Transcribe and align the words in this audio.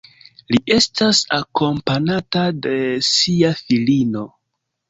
Li 0.53 0.59
estas 0.75 1.19
akompanata 1.37 2.47
de 2.67 2.75
sia 3.11 3.55
filino. 3.63 4.27